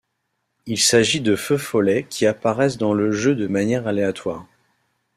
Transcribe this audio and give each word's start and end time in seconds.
Il 0.65 0.79
s'agit 0.79 1.21
de 1.21 1.35
feux 1.35 1.59
follets 1.59 2.07
qui 2.09 2.25
apparaissent 2.25 2.79
dans 2.79 2.95
le 2.95 3.11
jeu 3.11 3.35
de 3.35 3.45
manière 3.45 3.85
aléatoire. 3.85 4.47